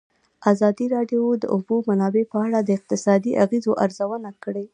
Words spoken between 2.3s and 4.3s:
په اړه د اقتصادي اغېزو ارزونه